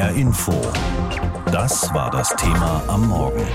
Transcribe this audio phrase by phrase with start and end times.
[0.00, 0.54] HR Info.
[1.52, 3.46] Das war das Thema am Morgen.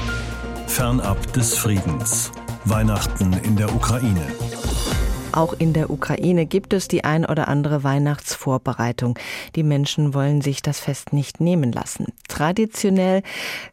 [0.68, 2.32] Fernab des Friedens.
[2.66, 4.28] Weihnachten in der Ukraine.
[5.36, 9.20] Auch in der Ukraine gibt es die ein oder andere Weihnachtsvorbereitung.
[9.58, 12.06] Die Menschen wollen sich das Fest nicht nehmen lassen.
[12.30, 13.22] Traditionell,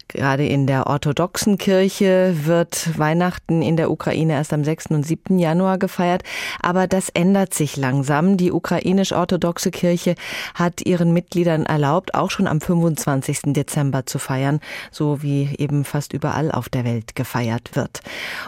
[0.08, 4.86] gerade in der orthodoxen Kirche, wird Weihnachten in der Ukraine erst am 6.
[4.86, 5.38] und 7.
[5.38, 6.24] Januar gefeiert.
[6.60, 8.36] Aber das ändert sich langsam.
[8.36, 10.16] Die ukrainisch-orthodoxe Kirche
[10.54, 13.52] hat ihren Mitgliedern erlaubt, auch schon am 25.
[13.52, 14.58] Dezember zu feiern,
[14.90, 18.00] so wie eben fast überall auf der Welt gefeiert wird.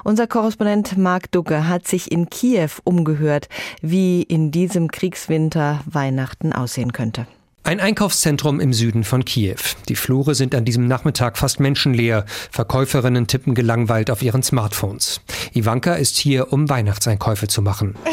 [0.02, 3.48] Unser Korrespondent Marc Dugge hat sich in Kiew um umgehört,
[3.82, 7.26] wie in diesem Kriegswinter Weihnachten aussehen könnte.
[7.66, 9.56] Ein Einkaufszentrum im Süden von Kiew.
[9.88, 12.26] Die Flure sind an diesem Nachmittag fast menschenleer.
[12.50, 15.22] Verkäuferinnen tippen gelangweilt auf ihren Smartphones.
[15.54, 17.94] Ivanka ist hier, um Weihnachtseinkäufe zu machen.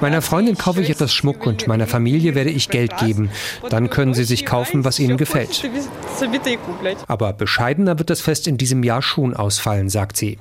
[0.00, 3.30] Meiner Freundin kaufe ich etwas Schmuck und meiner Familie werde ich Geld geben.
[3.70, 5.70] Dann können sie sich kaufen, was ihnen gefällt.
[7.06, 10.38] Aber bescheidener wird das Fest in diesem Jahr schon ausfallen, sagt sie.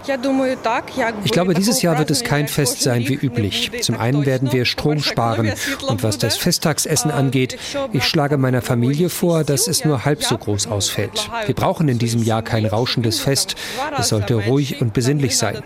[1.23, 3.71] Ich glaube, dieses Jahr wird es kein Fest sein wie üblich.
[3.81, 5.53] Zum einen werden wir Strom sparen
[5.87, 7.57] und was das Festtagsessen angeht, angeht.
[7.91, 11.29] Ich schlage meiner Familie vor, dass es nur halb so groß ausfällt.
[11.45, 13.55] Wir brauchen in diesem Jahr kein rauschendes Fest.
[13.97, 15.61] Es sollte ruhig und besinnlich sein.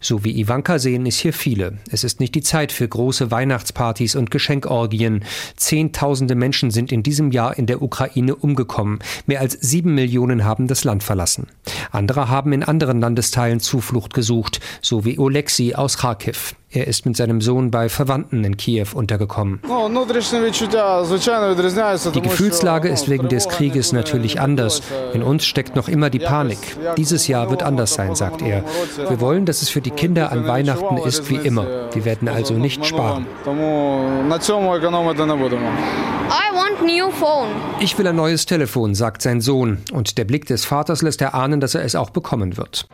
[0.00, 1.78] So wie Ivanka sehen es hier viele.
[1.90, 5.24] Es ist nicht die Zeit für große Weihnachtspartys und Geschenkorgien.
[5.56, 8.98] Zehntausende Menschen sind in diesem Jahr in der Ukraine umgekommen.
[9.26, 11.46] Mehr als sieben Millionen haben das Land verlassen.
[11.90, 16.54] Andere haben in anderen Landesteilen Zuflucht gesucht, so wie Oleksi aus Kharkiv.
[16.74, 19.60] Er ist mit seinem Sohn bei Verwandten in Kiew untergekommen.
[22.14, 24.80] Die Gefühlslage ist wegen des Krieges natürlich anders.
[25.12, 26.58] In uns steckt noch immer die Panik.
[26.96, 28.64] Dieses Jahr wird anders sein, sagt er.
[28.96, 31.66] Wir wollen, dass es für die Kinder an Weihnachten ist wie immer.
[31.92, 33.26] Wir werden also nicht sparen.
[37.80, 39.78] Ich will ein neues Telefon, sagt sein Sohn.
[39.92, 42.86] Und der Blick des Vaters lässt erahnen, dass er es auch bekommen wird.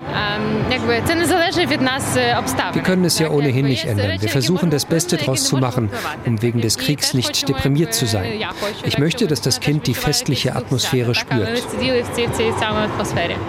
[2.72, 4.21] Wir können es ja ohnehin nicht ändern.
[4.21, 5.91] Wir versuchen das Beste daraus zu machen,
[6.26, 8.43] um wegen des Kriegs nicht deprimiert zu sein.
[8.84, 11.62] Ich möchte, dass das Kind die festliche Atmosphäre spürt.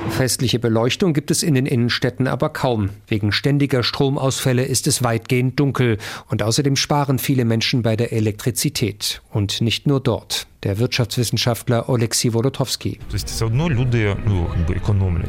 [0.09, 2.89] Festliche Beleuchtung gibt es in den Innenstädten aber kaum.
[3.07, 5.97] Wegen ständiger Stromausfälle ist es weitgehend dunkel
[6.29, 9.21] und außerdem sparen viele Menschen bei der Elektrizität.
[9.31, 10.45] Und nicht nur dort not.
[10.63, 12.99] Der Wirtschaftswissenschaftler Oleksiy Wolotowski.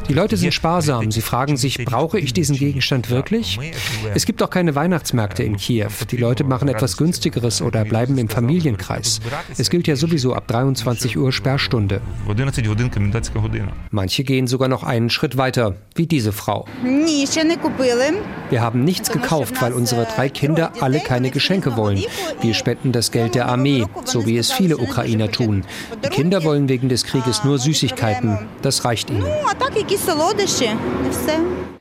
[0.07, 1.11] Die Leute sind sparsam.
[1.11, 3.57] Sie fragen sich, brauche ich diesen Gegenstand wirklich?
[4.13, 5.89] Es gibt auch keine Weihnachtsmärkte in Kiew.
[6.09, 9.21] Die Leute machen etwas günstigeres oder bleiben im Familienkreis.
[9.57, 12.01] Es gilt ja sowieso ab 23 Uhr Sperrstunde.
[13.91, 16.65] Manche gehen sogar noch einen Schritt weiter, wie diese Frau.
[18.49, 22.03] Wir haben nichts gekauft, weil unsere drei Kinder alle keine Geschenke wollen.
[22.41, 25.63] Wir spenden das Geld der Armee, so wie es viele Ukrainer Kinder tun.
[26.03, 28.37] Die Kinder wollen wegen des Krieges nur Süßigkeiten.
[28.61, 29.25] Das reicht ihnen.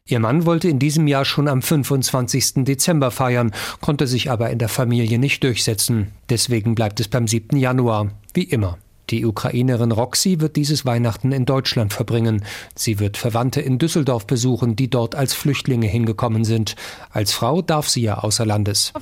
[0.06, 2.64] Ihr Mann wollte in diesem Jahr schon am 25.
[2.64, 6.08] Dezember feiern, konnte sich aber in der Familie nicht durchsetzen.
[6.28, 7.56] Deswegen bleibt es beim 7.
[7.56, 8.78] Januar, wie immer.
[9.10, 12.44] Die Ukrainerin Roxy wird dieses Weihnachten in Deutschland verbringen.
[12.76, 16.76] Sie wird Verwandte in Düsseldorf besuchen, die dort als Flüchtlinge hingekommen sind.
[17.10, 18.92] Als Frau darf sie ja außer Landes.
[18.94, 19.00] Uh,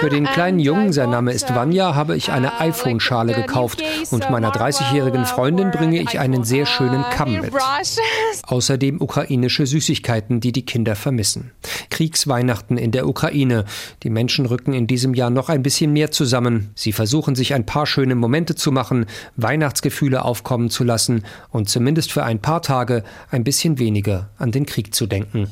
[0.00, 4.28] Für den kleinen Jungen, sein Name ist Vanya, habe ich eine uh, iPhone-Schale gekauft und
[4.30, 7.52] meiner 30-jährigen Freundin bringe ich einen sehr schönen Kamm mit.
[8.42, 11.52] Außerdem ukrainische Süßigkeiten, die die Kinder vermissen.
[11.90, 13.64] Kriegsweihnachten in der Ukraine.
[14.02, 16.70] Die Menschen rücken in diesem Jahr noch ein bisschen mehr zusammen.
[16.74, 22.10] Sie versuchen sich ein paar schöne Momente zu machen, Weihnachtsgefühle aufkommen zu lassen und zumindest
[22.10, 25.48] für ein paar Tage ein bisschen weniger an den Krieg zu denken.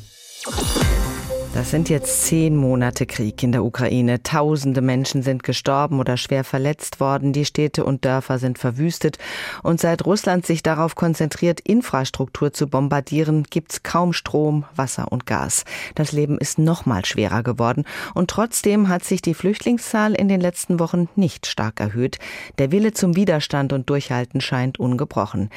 [1.57, 4.23] Das sind jetzt zehn Monate Krieg in der Ukraine.
[4.23, 7.33] Tausende Menschen sind gestorben oder schwer verletzt worden.
[7.33, 9.17] Die Städte und Dörfer sind verwüstet.
[9.63, 15.65] Und seit Russland sich darauf konzentriert, Infrastruktur zu bombardieren, gibt's kaum Strom, Wasser und Gas.
[15.95, 17.87] Das Leben ist noch mal schwerer geworden.
[18.13, 22.19] Und trotzdem hat sich die Flüchtlingszahl in den letzten Wochen nicht stark erhöht.
[22.59, 25.49] Der Wille zum Widerstand und Durchhalten scheint ungebrochen.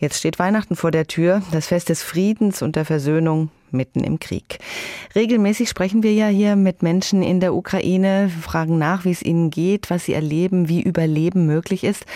[0.00, 4.18] Jetzt steht Weihnachten vor der Tür, das Fest des Friedens und der Versöhnung mitten im
[4.18, 4.58] Krieg.
[5.14, 9.50] Regelmäßig sprechen wir ja hier mit Menschen in der Ukraine, fragen nach, wie es ihnen
[9.50, 12.06] geht, was sie erleben, wie Überleben möglich ist.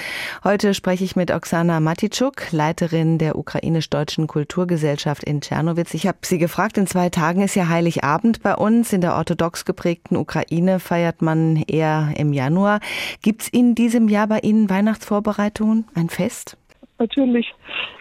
[0.45, 5.95] Heute spreche ich mit Oksana Matitschuk, Leiterin der ukrainisch-deutschen Kulturgesellschaft in Tschernowitz.
[5.95, 8.93] Ich habe sie gefragt, in zwei Tagen ist ja Heiligabend bei uns.
[8.93, 12.81] In der orthodox geprägten Ukraine feiert man eher im Januar.
[13.23, 16.57] Gibt es in diesem Jahr bei Ihnen Weihnachtsvorbereitungen, ein Fest?
[16.99, 17.53] Natürlich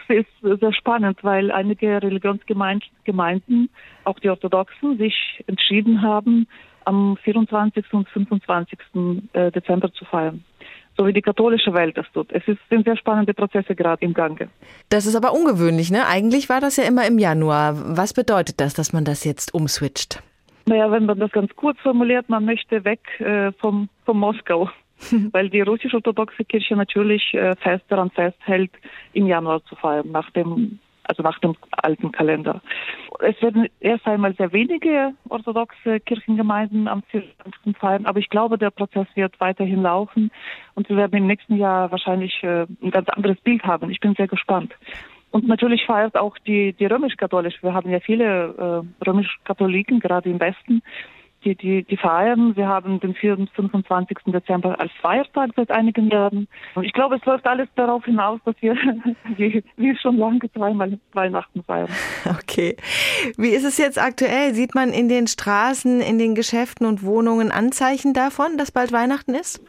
[0.08, 3.70] ist sehr spannend, weil einige Religionsgemeinden,
[4.04, 6.46] auch die Orthodoxen, sich entschieden haben,
[6.84, 7.84] am 24.
[7.92, 8.78] und 25.
[9.32, 10.44] Äh, Dezember zu feiern
[10.98, 12.32] so wie die katholische Welt das tut.
[12.32, 14.48] Es ist, sind sehr spannende Prozesse gerade im Gange.
[14.88, 16.06] Das ist aber ungewöhnlich, ne?
[16.06, 17.96] Eigentlich war das ja immer im Januar.
[17.96, 20.20] Was bedeutet das, dass man das jetzt umswitcht?
[20.66, 24.68] Naja, wenn man das ganz kurz formuliert, man möchte weg äh, vom, vom Moskau.
[25.32, 28.72] Weil die russisch-orthodoxe Kirche natürlich äh, fest daran festhält,
[29.12, 30.78] im Januar zu feiern, nach dem
[31.08, 32.60] also nach dem alten Kalender.
[33.20, 37.76] Es werden erst einmal sehr wenige orthodoxe Kirchengemeinden am 24.
[37.78, 40.30] feiern, aber ich glaube, der Prozess wird weiterhin laufen
[40.74, 43.90] und wir werden im nächsten Jahr wahrscheinlich äh, ein ganz anderes Bild haben.
[43.90, 44.74] Ich bin sehr gespannt.
[45.30, 47.62] Und natürlich feiert auch die, die römisch-katholische.
[47.62, 50.82] Wir haben ja viele äh, römisch-Katholiken, gerade im Westen
[51.44, 52.56] die, die, die feiern.
[52.56, 54.18] Wir haben den 25.
[54.26, 56.48] Dezember als Feiertag seit einigen Jahren.
[56.74, 58.74] Und ich glaube, es läuft alles darauf hinaus, dass wir,
[59.36, 61.88] wie, wie schon lange zweimal Weihnachten feiern.
[62.48, 62.76] Okay.
[63.36, 64.52] Wie ist es jetzt aktuell?
[64.52, 69.34] Sieht man in den Straßen, in den Geschäften und Wohnungen Anzeichen davon, dass bald Weihnachten
[69.34, 69.62] ist?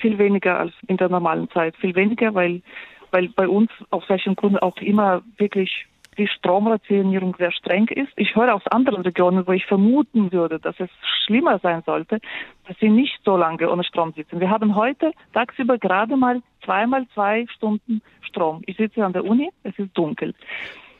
[0.00, 1.76] Viel weniger als in der normalen Zeit.
[1.76, 2.62] Viel weniger, weil,
[3.10, 5.86] weil bei uns aus welchen Gründen auch immer wirklich
[6.18, 8.12] die Stromrationierung sehr streng ist.
[8.16, 10.90] Ich höre aus anderen Regionen, wo ich vermuten würde, dass es
[11.24, 12.20] schlimmer sein sollte,
[12.66, 14.40] dass sie nicht so lange ohne Strom sitzen.
[14.40, 18.62] Wir haben heute tagsüber gerade mal zweimal zwei Stunden Strom.
[18.66, 20.34] Ich sitze an der Uni, es ist dunkel.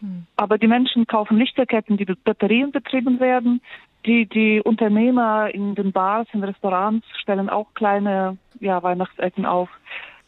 [0.00, 0.26] Hm.
[0.36, 3.60] Aber die Menschen kaufen Lichterketten, die mit Batterien betrieben werden.
[4.04, 9.68] Die, die Unternehmer in den Bars, in Restaurants stellen auch kleine ja, Weihnachtsecken auf.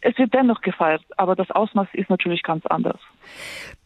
[0.07, 3.01] Es wird dennoch gefeiert, aber das Ausmaß ist natürlich ganz anders.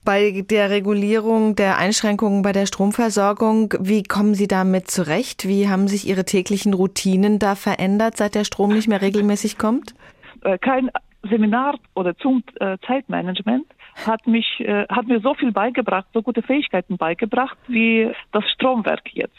[0.05, 5.47] Bei der Regulierung der Einschränkungen bei der Stromversorgung, wie kommen Sie damit zurecht?
[5.47, 9.95] Wie haben sich Ihre täglichen Routinen da verändert, seit der Strom nicht mehr regelmäßig kommt?
[10.43, 10.91] Äh, kein
[11.23, 13.67] Seminar oder zum äh, Zeitmanagement
[14.05, 19.03] hat mich äh, hat mir so viel beigebracht, so gute Fähigkeiten beigebracht wie das Stromwerk
[19.13, 19.39] jetzt.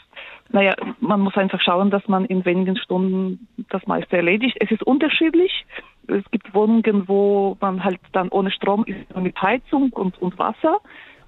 [0.52, 4.56] Naja, man muss einfach schauen, dass man in wenigen Stunden das meiste erledigt.
[4.60, 5.64] Es ist unterschiedlich.
[6.10, 10.78] Es gibt Wohnungen, wo man halt dann ohne Strom ist, mit Heizung und, und Wasser.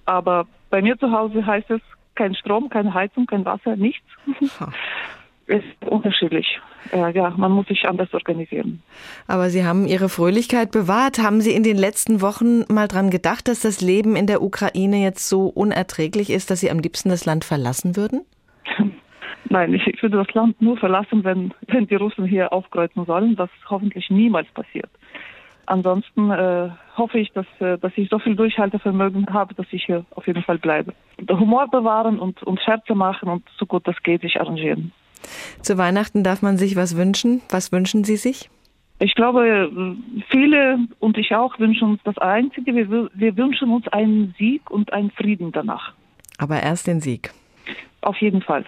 [0.04, 1.80] Aber bei mir zu Hause heißt es
[2.14, 4.06] kein Strom, keine Heizung, kein Wasser, nichts.
[5.48, 6.60] Es ist unterschiedlich.
[6.92, 8.80] Äh, ja, man muss sich anders organisieren.
[9.26, 11.18] Aber Sie haben Ihre Fröhlichkeit bewahrt.
[11.18, 15.02] Haben Sie in den letzten Wochen mal dran gedacht, dass das Leben in der Ukraine
[15.02, 18.22] jetzt so unerträglich ist, dass Sie am liebsten das Land verlassen würden?
[19.48, 23.36] Nein, ich, ich würde das Land nur verlassen, wenn, wenn die Russen hier aufkreuzen sollen,
[23.38, 24.90] was hoffentlich niemals passiert.
[25.66, 30.04] Ansonsten äh, hoffe ich, dass, äh, dass ich so viel Durchhaltevermögen habe, dass ich hier
[30.10, 30.92] auf jeden Fall bleibe.
[31.30, 34.92] Humor bewahren und, und Scherze machen und so gut das geht, sich arrangieren.
[35.60, 37.42] Zu Weihnachten darf man sich was wünschen.
[37.50, 38.50] Was wünschen Sie sich?
[38.98, 39.96] Ich glaube,
[40.28, 42.74] viele und ich auch wünschen uns das Einzige.
[42.74, 45.92] Wir, wir wünschen uns einen Sieg und einen Frieden danach.
[46.38, 47.32] Aber erst den Sieg.
[48.02, 48.64] Auf jeden Fall.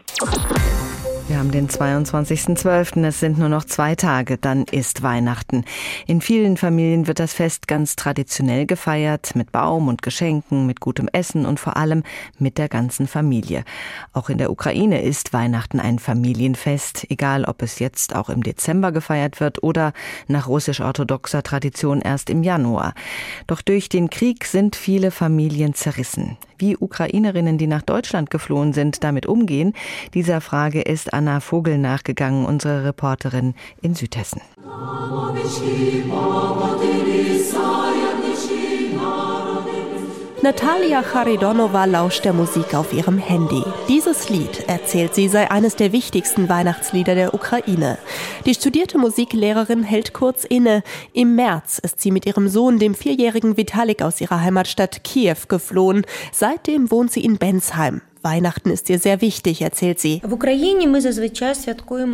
[1.26, 3.03] Wir haben den 22.12.
[3.06, 5.65] Es sind nur noch zwei Tage, dann ist Weihnachten.
[6.06, 11.09] In vielen Familien wird das Fest ganz traditionell gefeiert, mit Baum und Geschenken, mit gutem
[11.11, 12.03] Essen und vor allem
[12.38, 13.65] mit der ganzen Familie.
[14.12, 18.93] Auch in der Ukraine ist Weihnachten ein Familienfest, egal ob es jetzt auch im Dezember
[18.93, 19.94] gefeiert wird oder
[20.29, 22.93] nach russisch-orthodoxer Tradition erst im Januar.
[23.47, 26.37] Doch durch den Krieg sind viele Familien zerrissen.
[26.59, 29.73] Wie Ukrainerinnen, die nach Deutschland geflohen sind, damit umgehen,
[30.12, 34.43] dieser Frage ist Anna Vogel nachgegangen, unsere Reporterin in Südhessen.
[40.44, 43.62] Natalia Charidonova lauscht der Musik auf ihrem Handy.
[43.88, 47.97] Dieses Lied, erzählt sie, sei eines der wichtigsten Weihnachtslieder der Ukraine.
[48.44, 50.83] Die studierte Musiklehrerin hält kurz inne.
[51.14, 56.04] Im März ist sie mit ihrem Sohn, dem vierjährigen Vitalik, aus ihrer Heimatstadt Kiew geflohen.
[56.30, 58.02] Seitdem wohnt sie in Bensheim.
[58.25, 60.23] Weihnachten ist ihr sehr wichtig, erzählt sie.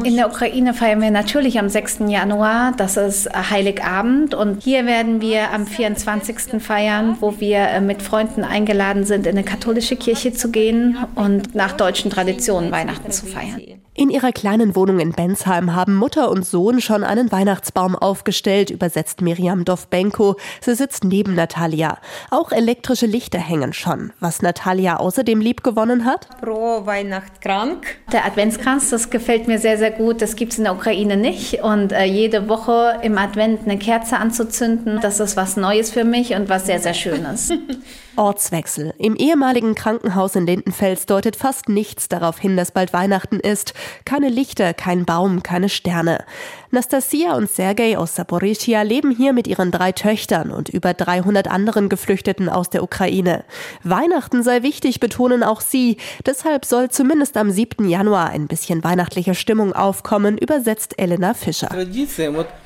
[0.04, 2.00] In der Ukraine feiern wir natürlich am 6.
[2.08, 4.34] Januar, das ist Heiligabend.
[4.34, 6.60] Und hier werden wir am 24.
[6.60, 11.54] feiern, wo wir äh, mit Freunden eingeladen sind, in eine katholische Kirche zu gehen und
[11.54, 13.80] nach deutschen Traditionen Weihnachten zu feiern.
[13.92, 19.20] In ihrer kleinen Wohnung in Bensheim haben Mutter und Sohn schon einen Weihnachtsbaum aufgestellt, übersetzt
[19.20, 20.36] Miriam Dovbenko.
[20.60, 21.98] Sie sitzt neben Natalia.
[22.30, 24.12] Auch elektrische Lichter hängen schon.
[24.20, 26.28] Was Natalia außerdem liebgewonnen hat?
[26.40, 27.96] Pro Weihnachtskrank.
[28.12, 30.22] Der Adventskranz, das gefällt mir sehr, sehr gut.
[30.22, 31.64] Das gibt es in der Ukraine nicht.
[31.64, 36.34] Und äh, jede Woche im Advent eine Kerze anzuzünden, das ist was Neues für mich
[36.34, 37.52] und was sehr, sehr Schönes.
[38.16, 38.94] Ortswechsel.
[38.98, 43.74] Im ehemaligen Krankenhaus in Lindenfels deutet fast nichts darauf hin, dass bald Weihnachten ist.
[44.04, 46.24] Keine Lichter, kein Baum, keine Sterne.
[46.72, 51.88] Nastasia und Sergei aus Saporischia leben hier mit ihren drei Töchtern und über 300 anderen
[51.88, 53.44] Geflüchteten aus der Ukraine.
[53.82, 55.96] Weihnachten sei wichtig, betonen auch sie.
[56.26, 57.88] Deshalb soll zumindest am 7.
[57.88, 61.70] Januar ein bisschen weihnachtliche Stimmung aufkommen, übersetzt Elena Fischer.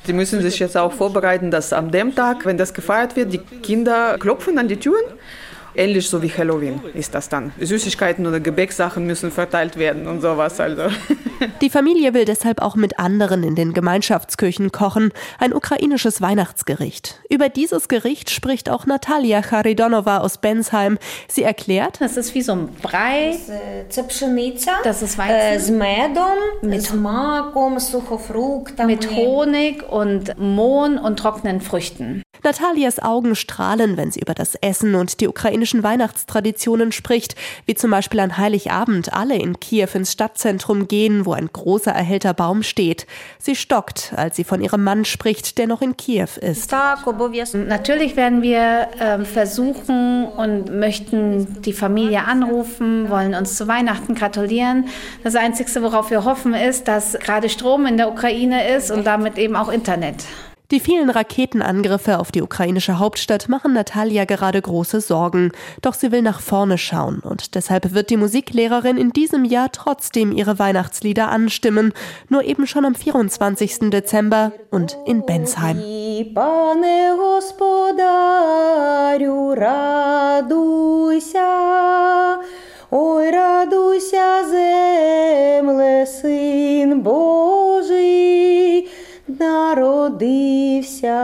[0.05, 3.39] Sie müssen sich jetzt auch vorbereiten, dass am dem Tag, wenn das gefeiert wird, die
[3.39, 5.03] Kinder klopfen an die Türen
[5.75, 7.51] ähnlich so wie Halloween ist das dann.
[7.59, 10.59] Süßigkeiten oder Gebäcksachen müssen verteilt werden und sowas.
[10.59, 10.83] Also.
[11.61, 17.19] Die Familie will deshalb auch mit anderen in den Gemeinschaftsküchen kochen, ein ukrainisches Weihnachtsgericht.
[17.29, 20.97] Über dieses Gericht spricht auch Natalia Charidonova aus Bensheim.
[21.27, 23.37] Sie erklärt, das ist wie so ein Brei.
[24.83, 25.33] Das ist Weizen.
[28.77, 32.21] Mit, mit Honig und Mohn und trockenen Früchten.
[32.43, 35.27] Natalias Augen strahlen, wenn sie über das Essen und die
[35.65, 41.33] ukrainischen Weihnachtstraditionen spricht, wie zum Beispiel an Heiligabend alle in Kiew ins Stadtzentrum gehen, wo
[41.33, 43.07] ein großer erhellter Baum steht.
[43.39, 46.71] Sie stockt, als sie von ihrem Mann spricht, der noch in Kiew ist.
[46.71, 54.85] Natürlich werden wir äh, versuchen und möchten die Familie anrufen, wollen uns zu Weihnachten gratulieren.
[55.23, 59.39] Das Einzige, worauf wir hoffen, ist, dass gerade Strom in der Ukraine ist und damit
[59.39, 60.25] eben auch Internet.
[60.74, 65.50] Die vielen Raketenangriffe auf die ukrainische Hauptstadt machen Natalia gerade große Sorgen.
[65.82, 70.30] Doch sie will nach vorne schauen und deshalb wird die Musiklehrerin in diesem Jahr trotzdem
[70.30, 71.92] ihre Weihnachtslieder anstimmen.
[72.28, 73.90] Nur eben schon am 24.
[73.90, 75.78] Dezember und in Bensheim.
[82.92, 87.53] Ой, радуйся, земле, син Божий,
[89.74, 91.18] народився.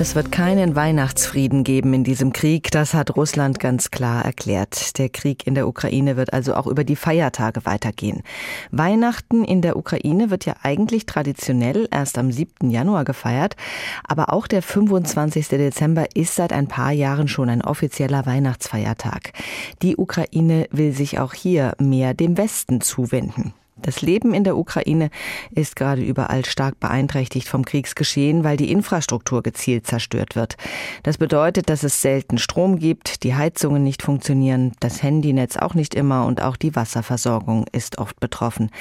[0.00, 4.96] Es wird keinen Weihnachtsfrieden geben in diesem Krieg, das hat Russland ganz klar erklärt.
[4.96, 8.22] Der Krieg in der Ukraine wird also auch über die Feiertage weitergehen.
[8.70, 12.70] Weihnachten in der Ukraine wird ja eigentlich traditionell erst am 7.
[12.70, 13.56] Januar gefeiert,
[14.02, 15.48] aber auch der 25.
[15.48, 19.34] Dezember ist seit ein paar Jahren schon ein offizieller Weihnachtsfeiertag.
[19.82, 23.52] Die Ukraine will sich auch hier mehr dem Westen zuwenden.
[23.81, 25.09] Das Leben in der Ukraine
[25.51, 30.55] ist gerade überall stark beeinträchtigt vom Kriegsgeschehen, weil die Infrastruktur gezielt zerstört wird.
[31.03, 35.93] Das bedeutet, dass es selten Strom gibt, die Heizungen nicht funktionieren, das Handynetz auch nicht
[35.93, 38.71] immer und auch die Wasserversorgung ist oft betroffen.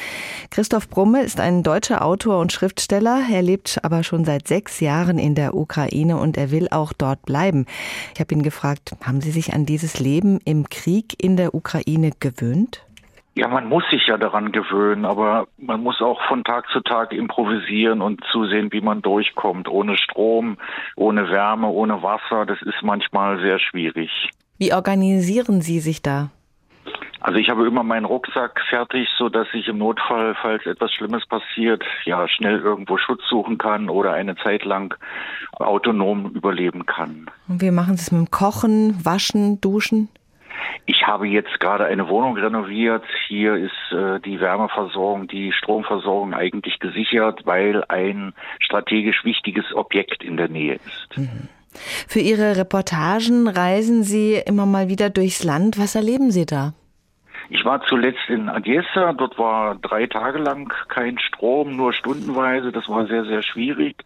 [0.50, 3.24] Christoph Brumme ist ein deutscher Autor und Schriftsteller.
[3.32, 7.26] Er lebt aber schon seit sechs Jahren in der Ukraine und er will auch dort
[7.26, 7.66] bleiben.
[8.14, 12.12] Ich habe ihn gefragt, haben Sie sich an dieses Leben im Krieg in der Ukraine
[12.20, 12.84] gewöhnt?
[13.36, 17.12] Ja, man muss sich ja daran gewöhnen, aber man muss auch von Tag zu Tag
[17.12, 19.68] improvisieren und zusehen, wie man durchkommt.
[19.68, 20.56] Ohne Strom,
[20.94, 24.30] ohne Wärme, ohne Wasser, das ist manchmal sehr schwierig.
[24.58, 26.30] Wie organisieren Sie sich da?
[27.20, 31.26] Also ich habe immer meinen Rucksack fertig, so dass ich im Notfall, falls etwas Schlimmes
[31.26, 34.94] passiert, ja schnell irgendwo Schutz suchen kann oder eine Zeit lang
[35.54, 37.30] autonom überleben kann.
[37.48, 40.10] Und wie machen Sie es mit dem Kochen, Waschen, Duschen?
[40.86, 43.04] Ich habe jetzt gerade eine Wohnung renoviert.
[43.28, 50.36] Hier ist äh, die Wärmeversorgung, die Stromversorgung eigentlich gesichert, weil ein strategisch wichtiges Objekt in
[50.36, 51.16] der Nähe ist.
[51.16, 51.48] Mhm.
[52.06, 55.78] Für Ihre Reportagen reisen Sie immer mal wieder durchs Land.
[55.78, 56.74] Was erleben Sie da?
[57.50, 62.88] Ich war zuletzt in Odessa, dort war drei Tage lang kein Strom, nur stundenweise, das
[62.88, 63.96] war sehr, sehr schwierig.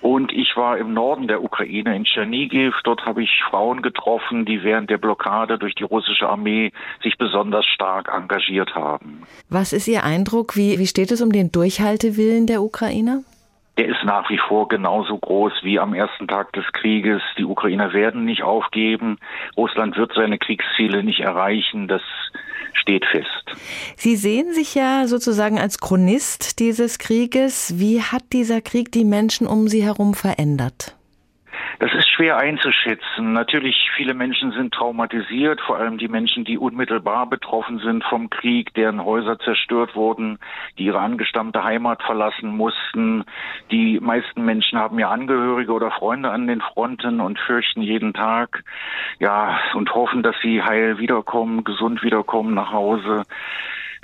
[0.00, 4.64] Und ich war im Norden der Ukraine, in Tschernigiv, dort habe ich Frauen getroffen, die
[4.64, 6.72] während der Blockade durch die russische Armee
[7.02, 9.22] sich besonders stark engagiert haben.
[9.48, 10.56] Was ist Ihr Eindruck?
[10.56, 13.22] Wie, wie steht es um den Durchhaltewillen der Ukrainer?
[13.78, 17.22] der ist nach wie vor genauso groß wie am ersten Tag des Krieges.
[17.38, 19.18] Die Ukrainer werden nicht aufgeben.
[19.56, 21.88] Russland wird seine Kriegsziele nicht erreichen.
[21.88, 22.02] Das
[22.74, 23.26] steht fest.
[23.96, 27.78] Sie sehen sich ja sozusagen als Chronist dieses Krieges.
[27.78, 30.96] Wie hat dieser Krieg die Menschen um Sie herum verändert?
[31.78, 33.32] Das ist schwer einzuschätzen.
[33.32, 38.72] Natürlich, viele Menschen sind traumatisiert, vor allem die Menschen, die unmittelbar betroffen sind vom Krieg,
[38.74, 40.38] deren Häuser zerstört wurden,
[40.78, 43.24] die ihre angestammte Heimat verlassen mussten.
[43.70, 48.64] Die meisten Menschen haben ja Angehörige oder Freunde an den Fronten und fürchten jeden Tag,
[49.18, 53.24] ja, und hoffen, dass sie heil wiederkommen, gesund wiederkommen nach Hause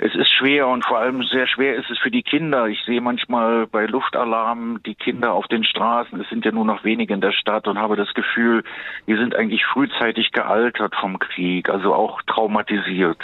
[0.01, 2.67] es ist schwer und vor allem sehr schwer ist es für die Kinder.
[2.67, 6.21] Ich sehe manchmal bei Luftalarmen die Kinder auf den Straßen.
[6.21, 8.63] Es sind ja nur noch wenige in der Stadt und habe das Gefühl,
[9.07, 13.21] die sind eigentlich frühzeitig gealtert vom Krieg, also auch traumatisiert.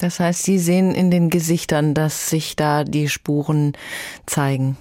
[0.00, 3.72] Das heißt, Sie sehen in den Gesichtern, dass sich da die Spuren
[4.24, 4.76] zeigen.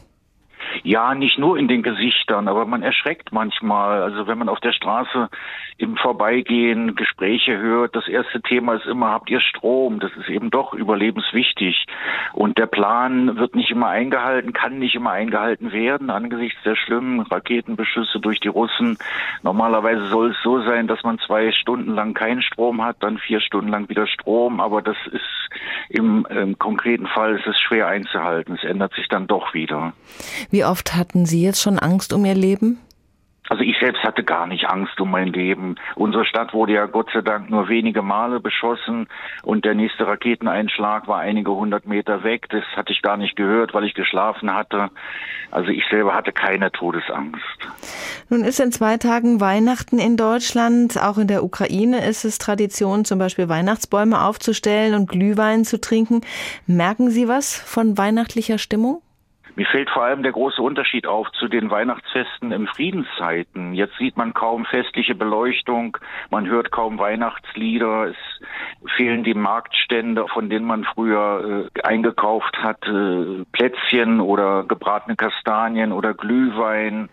[0.83, 4.01] Ja, nicht nur in den Gesichtern, aber man erschreckt manchmal.
[4.03, 5.29] Also wenn man auf der Straße
[5.77, 9.99] im Vorbeigehen Gespräche hört, das erste Thema ist immer, habt ihr Strom?
[9.99, 11.85] Das ist eben doch überlebenswichtig.
[12.33, 17.21] Und der Plan wird nicht immer eingehalten, kann nicht immer eingehalten werden angesichts der schlimmen
[17.21, 18.97] Raketenbeschüsse durch die Russen.
[19.43, 23.41] Normalerweise soll es so sein, dass man zwei Stunden lang keinen Strom hat, dann vier
[23.41, 24.59] Stunden lang wieder Strom.
[24.59, 25.49] Aber das ist
[25.89, 28.55] im, im konkreten Fall ist es schwer einzuhalten.
[28.55, 29.93] Es ändert sich dann doch wieder.
[30.49, 32.79] Wie oft hatten Sie jetzt schon Angst um Ihr Leben?
[33.81, 35.73] Ich selbst hatte gar nicht Angst um mein Leben.
[35.95, 39.07] Unsere Stadt wurde ja Gott sei Dank nur wenige Male beschossen
[39.41, 42.47] und der nächste Raketeneinschlag war einige hundert Meter weg.
[42.51, 44.91] Das hatte ich gar nicht gehört, weil ich geschlafen hatte.
[45.49, 47.41] Also ich selber hatte keine Todesangst.
[48.29, 51.01] Nun ist in zwei Tagen Weihnachten in Deutschland.
[51.01, 56.21] Auch in der Ukraine ist es Tradition, zum Beispiel Weihnachtsbäume aufzustellen und Glühwein zu trinken.
[56.67, 59.01] Merken Sie was von weihnachtlicher Stimmung?
[59.55, 63.73] Mir fällt vor allem der große Unterschied auf zu den Weihnachtsfesten im Friedenszeiten.
[63.73, 65.97] Jetzt sieht man kaum festliche Beleuchtung,
[66.29, 68.15] man hört kaum Weihnachtslieder, es
[68.95, 75.91] fehlen die Marktstände, von denen man früher äh, eingekauft hat, äh, Plätzchen oder gebratene Kastanien
[75.91, 77.09] oder Glühwein.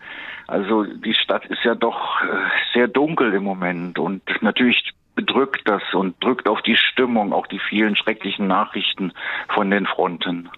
[0.47, 2.25] Also die Stadt ist ja doch äh,
[2.73, 7.59] sehr dunkel im Moment und natürlich bedrückt das und drückt auf die Stimmung, auch die
[7.59, 9.11] vielen schrecklichen Nachrichten
[9.53, 10.49] von den Fronten.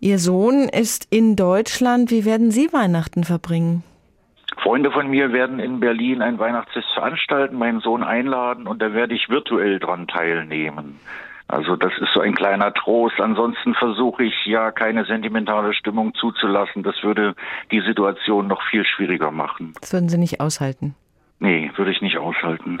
[0.00, 2.10] Ihr Sohn ist in Deutschland.
[2.10, 3.84] Wie werden Sie Weihnachten verbringen?
[4.58, 9.14] Freunde von mir werden in Berlin ein Weihnachtsfest veranstalten, meinen Sohn einladen und da werde
[9.14, 10.98] ich virtuell dran teilnehmen.
[11.46, 13.20] Also das ist so ein kleiner Trost.
[13.20, 16.82] Ansonsten versuche ich ja keine sentimentale Stimmung zuzulassen.
[16.82, 17.34] Das würde
[17.70, 19.74] die Situation noch viel schwieriger machen.
[19.80, 20.96] Das würden Sie nicht aushalten?
[21.38, 22.80] Nee, würde ich nicht aushalten.